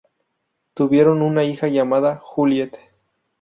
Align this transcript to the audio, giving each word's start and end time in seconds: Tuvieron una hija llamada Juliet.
Tuvieron 0.73 1.21
una 1.21 1.43
hija 1.43 1.67
llamada 1.67 2.17
Juliet. 2.25 2.75